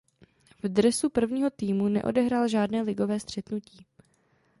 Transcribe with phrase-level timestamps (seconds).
[0.63, 3.85] V dresu prvního týmu neodehrál žádné ligové střetnutí.